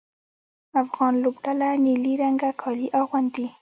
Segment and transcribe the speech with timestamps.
[0.81, 3.47] افغان لوبډله نیلي رنګه کالي اغوندي.